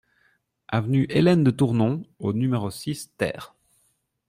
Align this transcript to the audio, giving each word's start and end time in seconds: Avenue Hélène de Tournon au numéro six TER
Avenue 0.67 1.05
Hélène 1.11 1.43
de 1.43 1.51
Tournon 1.51 2.03
au 2.17 2.33
numéro 2.33 2.71
six 2.71 3.11
TER 3.17 3.53